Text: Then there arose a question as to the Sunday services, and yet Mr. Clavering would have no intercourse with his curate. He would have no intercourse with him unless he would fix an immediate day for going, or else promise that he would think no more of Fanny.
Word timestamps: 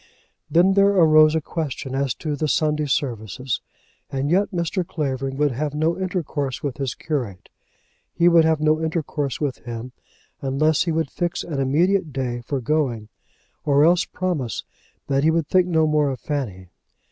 Then 0.49 0.73
there 0.73 0.89
arose 0.95 1.35
a 1.35 1.41
question 1.41 1.93
as 1.93 2.15
to 2.15 2.35
the 2.35 2.47
Sunday 2.47 2.87
services, 2.87 3.61
and 4.11 4.31
yet 4.31 4.49
Mr. 4.49 4.83
Clavering 4.83 5.37
would 5.37 5.51
have 5.51 5.75
no 5.75 5.95
intercourse 5.95 6.63
with 6.63 6.77
his 6.77 6.95
curate. 6.95 7.49
He 8.11 8.27
would 8.27 8.43
have 8.43 8.59
no 8.59 8.81
intercourse 8.81 9.39
with 9.39 9.57
him 9.57 9.91
unless 10.41 10.85
he 10.85 10.91
would 10.91 11.11
fix 11.11 11.43
an 11.43 11.59
immediate 11.59 12.11
day 12.11 12.41
for 12.43 12.59
going, 12.61 13.09
or 13.63 13.83
else 13.83 14.03
promise 14.05 14.63
that 15.05 15.23
he 15.23 15.29
would 15.29 15.47
think 15.47 15.67
no 15.67 15.85
more 15.85 16.09
of 16.09 16.19
Fanny. 16.19 16.71